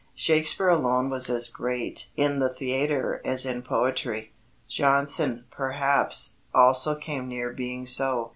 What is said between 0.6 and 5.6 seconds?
alone was as great in the theatre as in poetry. Jonson,